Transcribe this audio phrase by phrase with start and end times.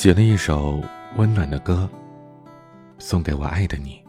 [0.00, 0.82] 写了一首
[1.18, 1.86] 温暖的歌，
[2.98, 4.02] 送给我爱的你。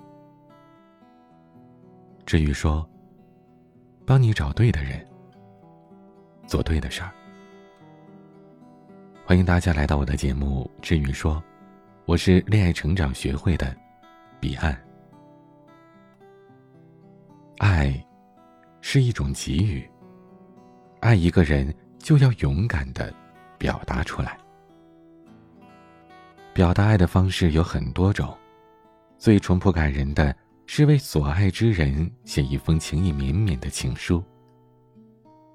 [2.26, 2.90] 至于说，
[4.06, 5.06] 帮你找对的人，
[6.48, 7.12] 做对的事儿。
[9.26, 11.36] 欢迎大家来到我的节目《至于说》，
[12.06, 13.76] 我是恋爱成长学会的
[14.40, 14.74] 彼岸。
[17.58, 17.94] 爱
[18.80, 19.86] 是一种给予，
[21.02, 23.14] 爱一个人就要勇敢的
[23.58, 24.38] 表达出来。
[26.54, 28.38] 表达爱的方式有很多种，
[29.18, 34.22] 最淳朴感人的是为所爱之人写一封情意绵绵的情书。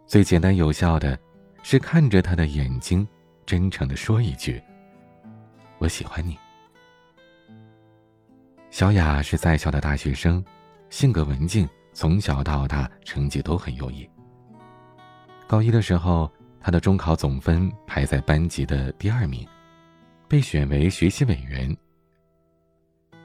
[0.07, 1.19] 最简单有效的，
[1.63, 3.07] 是看着他的眼睛，
[3.45, 4.63] 真诚的说一句
[5.77, 6.39] ：“我喜欢你。”
[8.71, 10.43] 小雅是在校的大学生，
[10.89, 14.09] 性格文静，从小到大成绩都很优异。
[15.47, 19.47] 高一的时候，她的中考总分排在班级的第二名。
[20.29, 21.74] 被选为学习委员。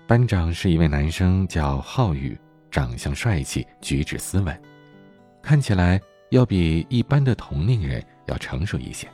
[0.07, 2.37] 班长是一位男生，叫浩宇，
[2.69, 4.61] 长相帅气，举止斯文，
[5.41, 9.07] 看起来要比一般的同龄人要成熟一些。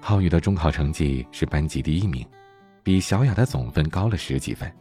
[0.00, 2.26] 浩宇的中考成绩是班级第一名，
[2.82, 4.72] 比小雅的总分高了十几分。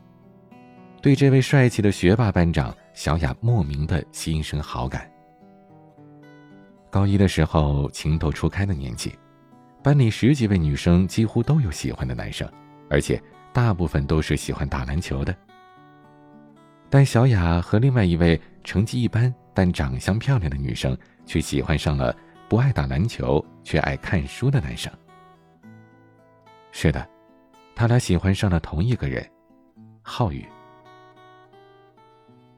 [1.01, 5.11] 对这位帅气的学霸班长，小雅莫名的心生好感。
[6.91, 9.13] 高一的时候，情窦初开的年纪。
[9.83, 12.47] 班里十几位女生几乎都有喜欢的男生，
[12.87, 15.35] 而且大部分都是喜欢打篮球的。
[16.87, 22.15] 但小雅和另外一位成绩一般但长相漂亮的女生却喜欢上了
[22.47, 24.91] 不爱打篮球却爱看书的男生。
[26.71, 27.07] 是的，
[27.75, 29.27] 他俩喜欢上了同一个人，
[30.03, 30.45] 浩宇。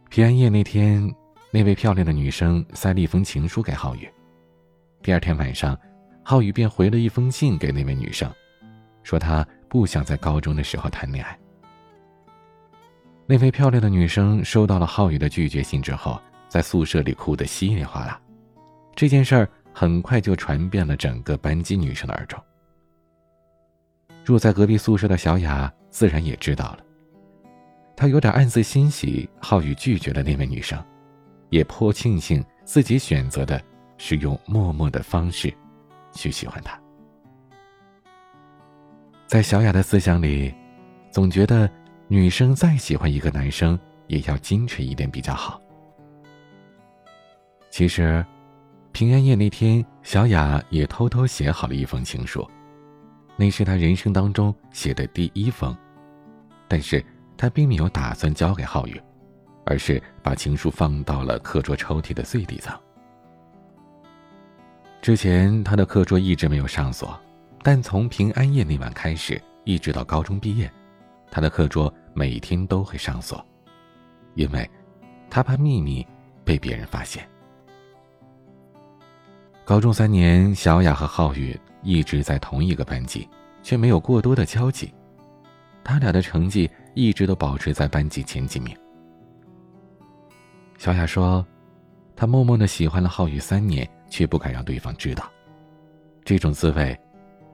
[0.10, 1.10] 平安夜那天，
[1.52, 4.10] 那位漂亮的女生塞了一封情书给浩宇。
[5.02, 5.80] 第二天晚上。
[6.24, 8.32] 浩宇便回了一封信给那位女生，
[9.03, 11.38] 说他不想在高中的时候谈恋爱。
[13.25, 18.20] 那位漂亮的女生收到了浩宇的拒绝信之后，在宿舍里哭得稀里哗啦。
[18.96, 22.42] 这件事儿很快就传遍了整个班级女生的耳中。
[24.24, 26.80] 住在隔壁宿舍的小雅自然也知道了，
[27.96, 30.81] 她有点暗自欣喜浩宇拒绝了那位女生，
[31.50, 33.62] 也颇庆幸自己选择的
[33.97, 35.53] 是用默默的方式。
[36.13, 36.79] 去喜欢他，
[39.28, 40.53] 在小雅的思想里，
[41.12, 41.69] 总觉得
[42.07, 45.59] 女生再喜欢一个男生，也要矜持一点比较好。
[47.69, 48.23] 其实，
[48.91, 52.47] 平安夜那天，小雅也偷偷写好了一封情书，
[53.35, 55.75] 那是她人生当中写的第一封，
[56.68, 57.03] 但是
[57.35, 59.02] 她并没有打算交给浩宇，
[59.66, 62.79] 而是把情书放到了课桌抽屉的最底层。
[65.03, 67.19] 之前他的课桌一直没有上锁，
[67.62, 70.72] 但从平安夜那晚开始，一直到高中毕业，
[71.30, 73.46] 他的课桌每天都会上锁，
[74.36, 74.72] 因为，
[75.30, 76.08] 他怕秘密
[76.46, 77.28] 被别人发现。
[79.66, 83.28] 高中三年，小雅和浩宇一直在同一个班级，
[83.62, 84.94] 却没有过多的交集，
[85.84, 88.74] 他俩的成绩一直都保持在班级前几名。
[90.78, 91.46] 小雅说，
[92.16, 93.85] 她默默的喜欢了浩宇三年。
[94.13, 95.28] 却不敢让对方知道，
[96.24, 96.96] 这种滋味，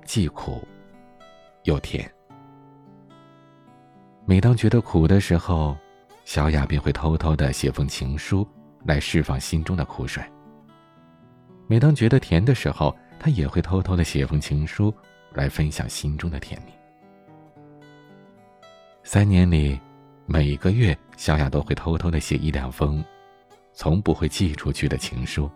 [0.03, 0.61] 既苦
[1.63, 2.11] 又甜。
[4.25, 5.77] 每当觉得苦的时候，
[6.25, 8.45] 小雅便会偷偷的写封情书
[8.83, 10.21] 来释放心中的苦水；
[11.65, 14.93] 每当觉得甜的时候，她也会偷偷的写封情书
[15.31, 16.73] 来分享心中的甜蜜。
[19.05, 19.79] 三年里，
[20.25, 23.01] 每个月，小雅都会偷偷的写一两封，
[23.71, 25.49] 从不会寄出去的情书。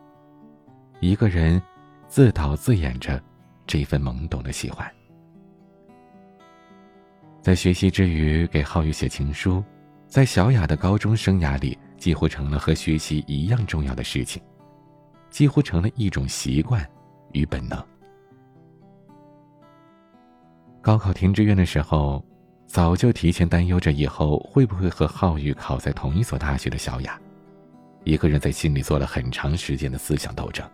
[1.03, 1.62] 一个人
[2.08, 3.22] 自导自演着
[3.68, 4.90] 这份懵懂的喜欢，
[7.41, 9.62] 在学习之余给浩宇写情书，
[10.08, 14.42] 在小雅的高中生涯里，几乎成了和学习一样重要的事情，
[15.30, 16.89] 几乎成了一种习惯
[17.33, 17.86] 与本能。
[20.81, 22.24] 高考填志愿的时候，
[22.66, 27.19] 早就提前担忧着以后会不会和浩宇考在同一所大学的小雅，
[28.06, 30.66] 一个人在心里做了很长时间的思想斗争。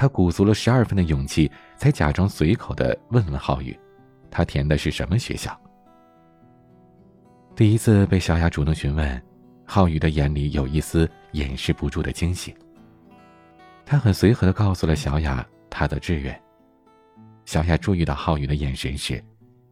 [0.00, 3.78] 他鼓足了十二分的勇气，才假装随口的问问浩宇
[4.32, 5.54] ：“他填的是什么学校？”
[7.54, 9.22] 第一次被小雅主动询问，
[9.66, 12.56] 浩宇的眼里有一丝掩饰不住的惊喜。
[13.84, 16.42] 他很随和的告诉了小雅他的志愿。
[17.44, 19.22] 小雅注意到浩宇的眼神时，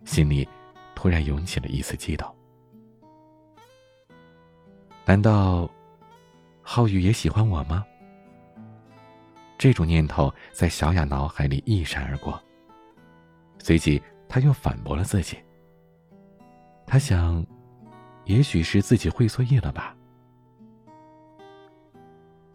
[0.05, 0.47] 心里
[0.95, 2.31] 突然涌起了一丝悸动。
[5.07, 5.67] 难道
[6.61, 7.83] 浩宇也喜欢我吗？
[9.59, 12.41] 这种念头在小雅脑海里一闪而过。
[13.59, 15.37] 随即他又反驳了自己。
[16.87, 17.45] 他想，
[18.25, 19.95] 也许是自己会错意了吧。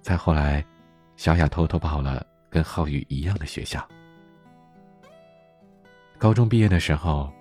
[0.01, 0.65] 再后来，
[1.17, 3.87] 小雅偷偷报了跟浩宇一样的学校。
[6.17, 7.31] 高中毕业的时候，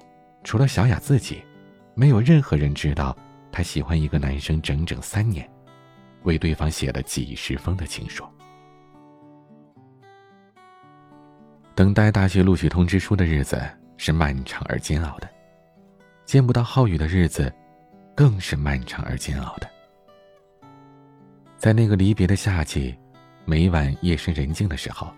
[0.43, 1.43] 除了小雅自己，
[1.95, 3.17] 没有任何人知道
[3.51, 5.49] 她喜欢一个男生整整三年，
[6.25, 8.25] 为对方写了几十封的情书。
[11.75, 13.61] 等待大学录取通知书的日子
[13.97, 15.29] 是漫长而煎熬的，
[16.27, 17.53] 见不到浩宇的日子，
[18.15, 19.69] 更是漫长而煎熬的。
[21.57, 22.95] 在那个离别的夏季，
[23.47, 25.11] 每晚夜深人静的时候，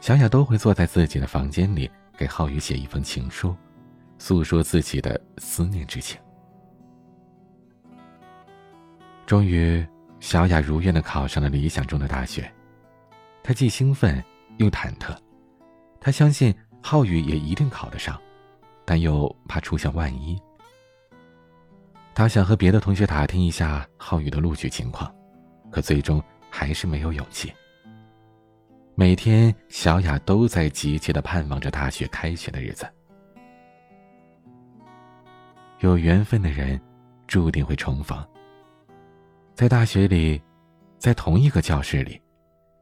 [0.00, 3.54] 小雅都会坐在自己的房间里，给浩宇写一封情书，
[4.18, 6.18] 诉说自己的思念之情。
[9.24, 9.86] 终于，
[10.18, 12.50] 小雅如愿的考上了理想中的大学，
[13.44, 14.22] 她既兴奋
[14.56, 15.16] 又忐忑。
[16.06, 18.16] 他相信浩宇也一定考得上，
[18.84, 20.40] 但又怕出现万一。
[22.14, 25.12] 他想和别的同学打听一下浩宇的录取情况，
[25.68, 27.52] 可最终还是没有勇气。
[28.94, 32.86] 每天，小雅都在急切的盼望着大学开学的日子。
[35.80, 36.80] 有缘分的人，
[37.26, 38.16] 注定会重逢。
[39.56, 40.40] 在大学里，
[40.98, 42.22] 在同一个教室里，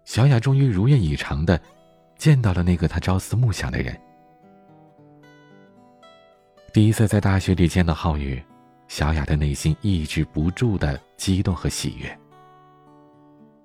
[0.04, 1.58] 小雅终于如愿以偿的。
[2.24, 3.94] 见到了那个他朝思暮想的人。
[6.72, 8.42] 第一次在大学里见到浩宇，
[8.88, 12.18] 小雅的内心抑制不住的激动和喜悦。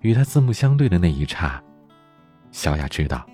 [0.02, 1.64] 与他四目相对的那一刹，
[2.52, 3.26] 小雅知道，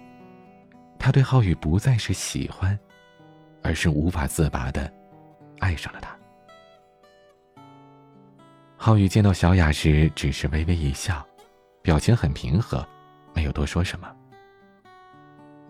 [0.99, 2.77] 他对浩宇不再是喜欢，
[3.63, 4.93] 而是无法自拔的
[5.57, 6.15] 爱上了他。
[8.77, 11.25] 浩宇见到小雅时，只是微微一笑，
[11.81, 12.87] 表情很平和，
[13.33, 14.15] 没有多说什么。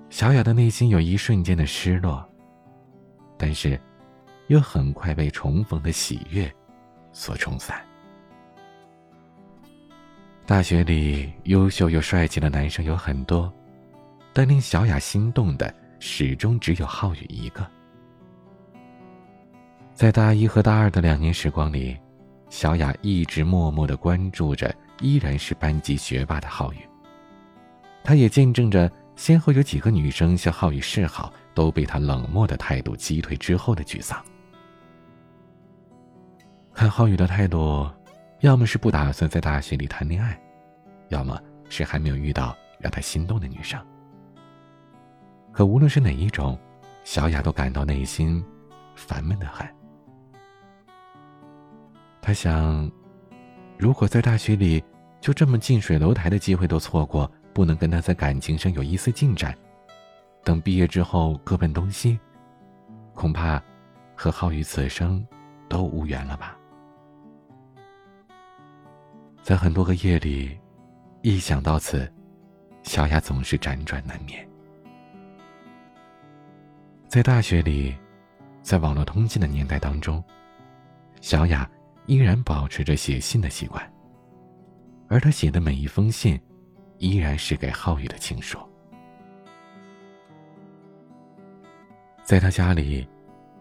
[0.10, 2.28] 小雅的内心有一瞬间的失落，
[3.38, 3.80] 但是，
[4.48, 6.50] 又很快被重逢的喜悦
[7.12, 7.84] 所冲散。
[10.46, 13.52] 大学里优秀又帅气的男生有很多，
[14.31, 17.66] 但令小雅心动的始终只有浩宇一个。
[19.94, 21.98] 在大一和大二的两年时光里，
[22.50, 26.78] 小雅一直默默的关注着依然是班级学霸的浩宇。
[28.01, 28.90] 她也见证着。
[29.15, 34.23] 先后有几个女生向浩宇示好，都被他冷漠的态度击退之后的沮丧。
[36.73, 37.89] 看浩宇的态度，
[38.41, 40.39] 要么是不打算在大学里谈恋爱，
[41.07, 41.39] 要么
[41.69, 43.79] 是还没有遇到让他心动的女生。
[45.53, 46.59] 可无论是哪一种，
[47.06, 48.44] 小雅都感到内心
[48.95, 49.65] 烦闷的很。
[52.21, 52.91] 他想，
[53.77, 54.83] 如果在大学里
[55.21, 57.31] 就这么近水楼台的机会都错过。
[57.56, 59.57] 不能跟他在感情上有一丝进展，
[60.44, 62.19] 等毕业之后各奔东西，
[63.13, 63.63] 恐怕
[64.13, 65.25] 和浩宇此生
[65.69, 66.57] 都无缘了吧。
[69.42, 70.60] 在很多个夜里，
[71.22, 72.12] 一想到此，
[72.84, 74.46] 小雅总是辗转难眠。
[77.08, 77.96] 在大学里，
[78.62, 80.22] 在网络通信的年代当中，
[81.22, 81.69] 小雅
[82.06, 83.81] 依然保持着写信的习惯，
[85.08, 86.38] 而她写的每一封信。
[86.98, 88.58] 依然是给浩宇的情书，
[92.24, 93.08] 在他家里，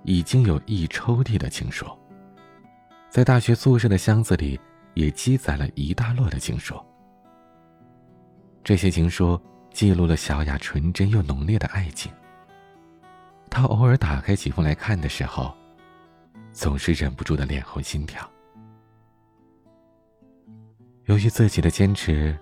[0.05, 1.87] 已经有一抽屉的情书。
[3.11, 4.59] 在大学宿舍的箱子里，
[4.95, 6.81] 也积攒了一大摞的情书。
[8.63, 9.41] 这些情书
[9.73, 12.11] 记录了小雅纯真又浓烈的爱情。
[13.51, 15.55] 他偶尔打开几封来看的时候，
[16.53, 18.29] 总是忍不住的脸红心跳。
[21.07, 22.39] 由于自己的坚持。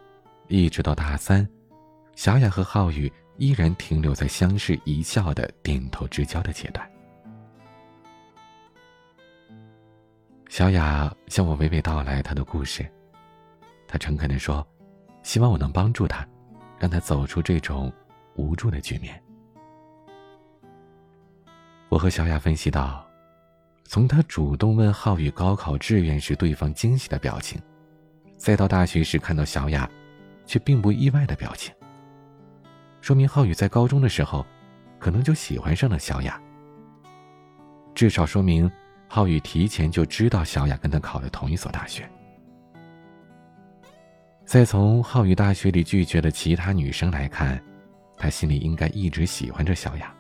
[0.53, 1.49] 一直到大三，
[2.15, 6.87] 小雅和浩宇依然停留在相视一笑的点头之交的阶段。
[10.51, 12.87] 小雅向我娓娓道来她的故事，
[13.89, 14.67] 她诚恳的说
[15.25, 16.29] ：“希望我能帮助她，
[16.79, 17.91] 让她走出这种
[18.35, 19.19] 无助的局面。”
[21.89, 23.03] 我和小雅分析到，
[23.85, 27.59] 从她主动问浩宇高考志愿时对方惊喜的表情，
[28.37, 29.91] 再到大学时看到小雅。
[30.47, 31.75] 却并不意外的表情，
[33.01, 34.45] 说明浩宇在高中的时候，
[34.99, 36.41] 可能就喜欢上了小雅。
[37.95, 38.71] 至少说明
[39.09, 42.09] 浩宇提前就知道小雅跟他考的同一所大学。
[44.45, 47.63] 再从浩宇大学里拒绝的其他女生来看，
[48.17, 50.15] 他心里应该一直喜欢着小雅。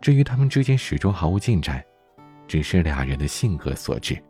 [0.00, 1.82] 至于他们之间始终毫无进展，
[2.46, 4.20] 只是俩人的性格所致。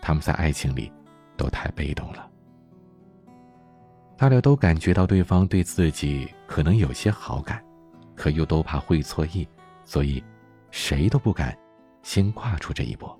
[0.00, 0.92] 他们在爱情里
[1.36, 2.30] 都太被动了。
[4.18, 7.62] 大家都感觉到对方对自己可能有些好感，
[8.14, 9.46] 可又都怕会错意，
[9.84, 10.24] 所以
[10.70, 11.56] 谁都不敢
[12.02, 13.10] 先跨出这一步。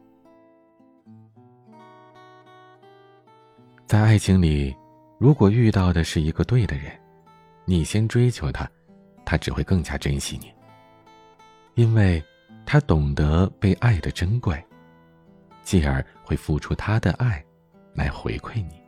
[3.87, 4.75] 在爱情里，
[5.19, 6.91] 如果遇到的是一个对的人，
[7.67, 8.67] 你先追求他，
[9.25, 10.51] 他只会更加珍惜你，
[11.75, 12.23] 因为
[12.65, 14.65] 他懂得被爱的珍贵，
[15.63, 17.45] 继而会付出他的爱
[17.93, 18.86] 来回馈你。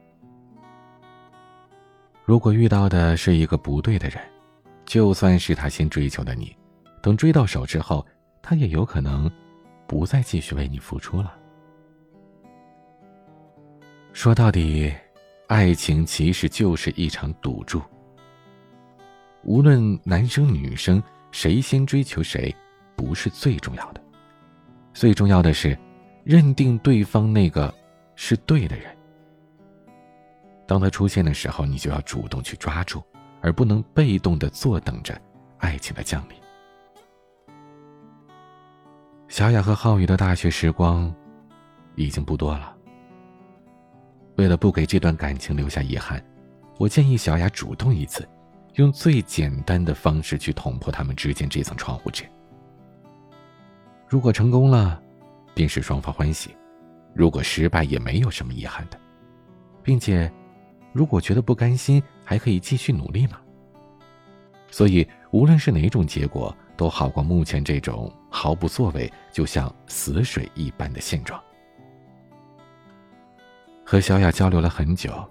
[2.28, 4.22] 如果遇到的是一个不对的人，
[4.84, 6.54] 就算是他先追求的你，
[7.00, 8.06] 等追到手之后，
[8.42, 9.30] 他也有可能
[9.86, 11.34] 不再继续为你付出了。
[14.12, 14.92] 说到底，
[15.46, 17.80] 爱情其实就是一场赌注。
[19.42, 22.54] 无论男生女生谁先追求谁，
[22.94, 24.02] 不是最重要的，
[24.92, 25.74] 最重要的是
[26.24, 27.74] 认定对方那个
[28.16, 28.94] 是对的人。
[30.68, 33.02] 当他出现的时候，你就要主动去抓住，
[33.40, 35.18] 而不能被动的坐等着
[35.56, 36.36] 爱情的降临。
[39.28, 41.10] 小雅和浩宇的大学时光
[41.94, 42.76] 已经不多了。
[44.36, 46.22] 为了不给这段感情留下遗憾，
[46.78, 48.28] 我建议小雅主动一次，
[48.74, 52.24] 用最简单的方式去捅破他们之间这层窗户纸。
[54.06, 55.02] 如果成功了，
[55.54, 56.50] 便是双方欢喜；
[57.14, 59.00] 如果失败，也没有什么遗憾的，
[59.82, 60.30] 并且，
[60.92, 63.38] 如果觉得不甘心，还可以继续努力嘛。
[64.70, 71.42] 所以，无论是哪种结果，都好过目前这种毫不作为，就像死水一般的现状。
[73.84, 75.26] 和小雅交流了很久，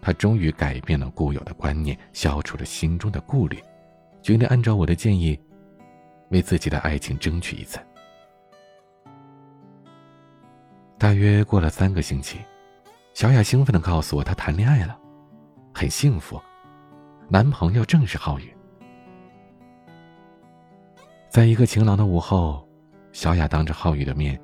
[0.00, 3.62] 她终于改变了固有的观念，消除了心中的顾虑，
[4.22, 5.38] 决定按照我的建议，
[6.30, 7.78] 为自己的爱情争取一次。
[10.98, 12.40] 大约过了三个星期，
[13.12, 14.98] 小雅兴奋的告诉我，她谈恋爱了，
[15.74, 16.40] 很幸福，
[17.28, 18.54] 男朋友正是浩宇。
[21.28, 22.66] 在一个晴朗的午后，
[23.12, 24.40] 小雅当着浩宇的面，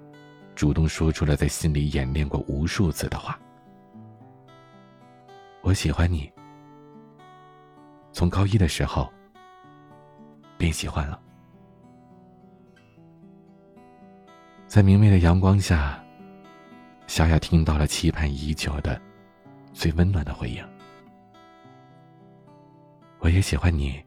[0.55, 3.39] 主动说出了在心里演练过无数次的话。
[5.63, 6.31] 我喜欢你，
[8.13, 9.13] 从高一的时候
[10.57, 11.21] 便喜欢了。
[14.69, 16.01] 在明媚的阳光下，
[17.07, 19.01] 小雅听到了期盼已久的、
[19.73, 20.65] 最温暖的回应。
[23.21, 24.01] 我也喜欢你，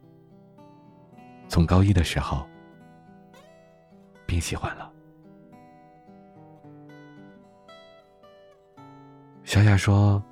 [1.48, 2.48] 从高一的时候
[4.26, 4.92] 便喜欢了。
[9.44, 10.24] 小雅说。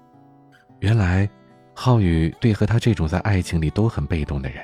[0.79, 1.27] 原来，
[1.73, 4.63] 浩宇对和他这种在爱情里都很被动的人，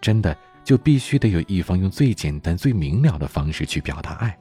[0.00, 4.34] 真的就必须得有一方用最简单、最明了的方式去表达爱，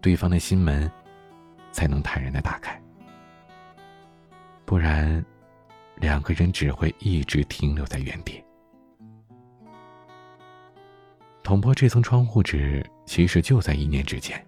[0.00, 0.88] 对方的心门
[1.76, 2.80] 才能坦然的打开。
[4.64, 5.22] 不然，
[5.96, 8.42] 两个人只会一直停留在原地。
[11.42, 14.42] 捅破这层窗户纸，其实就在一念之间，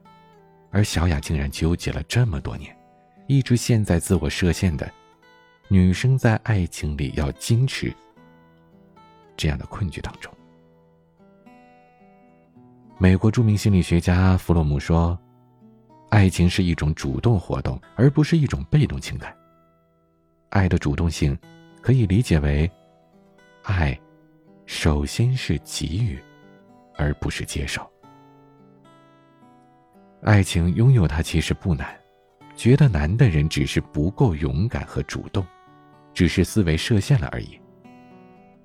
[0.70, 2.74] 而小雅竟然纠结了这么多年，
[3.26, 4.90] 一直陷在自我设限的。
[5.68, 7.92] 女生在爱情里要矜持，
[9.36, 10.32] 这样的困局当中。
[12.96, 15.16] 美国著名心理学家弗洛姆说
[16.18, 19.32] ：“爱情是一种主动活动，而不是一种被动情感。
[20.48, 21.38] 爱的主动性，
[21.80, 22.68] 可以理解为，
[23.62, 23.96] 爱
[24.66, 26.18] 首先是给予，
[26.96, 27.88] 而不是接受。
[30.24, 31.96] 爱情拥有它其实不难，
[32.56, 35.46] 觉得难的人只是不够勇敢和主动。”
[36.12, 37.56] 只是思维设限了而已，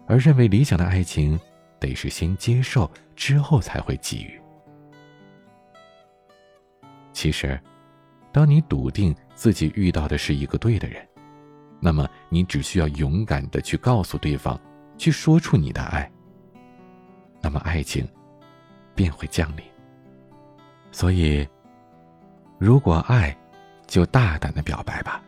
[0.07, 1.39] 而认为理想的爱情，
[1.79, 4.41] 得是先接受之后才会给予。
[7.23, 7.57] 其实，
[8.33, 11.07] 当你笃定自己遇到的是一个对的人，
[11.79, 14.59] 那么你只需要勇敢的去告诉对方，
[14.97, 16.11] 去说出你的爱，
[17.41, 18.05] 那么爱情
[18.93, 19.63] 便会降临。
[20.91, 21.47] 所以，
[22.59, 23.33] 如果爱，
[23.87, 25.23] 就大胆的表白吧。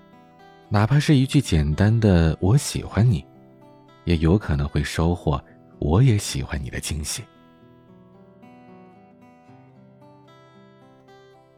[0.68, 3.26] 哪怕是一句简单的“我喜欢你”，
[4.04, 5.42] 也有可能会收获
[5.80, 7.24] “我也喜欢你”的惊喜。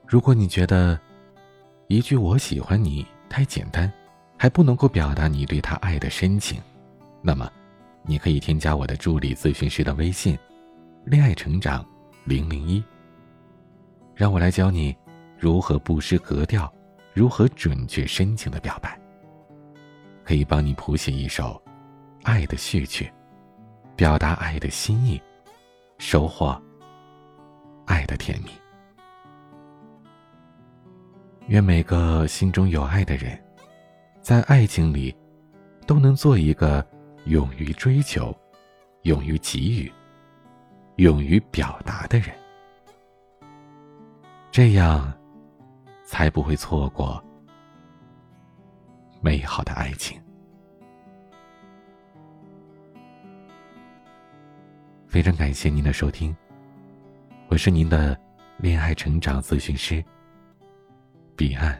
[0.07, 0.97] 如果你觉得
[1.87, 3.91] 一句“我喜欢你”太简单，
[4.37, 6.61] 还不能够表达你对他爱的深情，
[7.21, 7.51] 那么，
[8.03, 10.39] 你可以添加我的助理咨询师的微信
[11.03, 11.85] “恋爱成长
[12.23, 12.81] 零零一”，
[14.15, 14.95] 让我来教你
[15.37, 16.73] 如何不失格调。
[17.13, 18.95] 如何准确深情的表白？
[20.23, 21.59] 可以帮你谱写一首
[22.21, 23.11] 爱的序曲，
[23.95, 25.19] 表达爱的心意，
[25.97, 26.55] 收获
[27.87, 28.51] 爱的甜蜜。
[31.47, 33.41] 愿每个心中有爱的人，
[34.21, 35.15] 在爱情里
[35.85, 36.85] 都能做一个
[37.23, 38.37] 勇于追求、
[39.03, 39.89] 勇于给予、
[40.97, 42.35] 勇于表达的人，
[44.51, 45.13] 这样
[46.03, 47.23] 才不会错过
[49.21, 50.21] 美好的爱情。
[55.07, 56.35] 非常感谢您的收听，
[57.47, 58.19] 我是您的
[58.57, 60.03] 恋爱成长咨询师
[61.37, 61.79] 彼岸。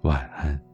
[0.00, 0.71] 晚安。